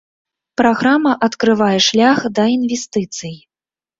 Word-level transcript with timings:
Праграма 0.59 1.11
адкрывае 1.27 1.79
шлях 1.87 2.25
да 2.39 2.43
інвестыцый. 2.55 3.35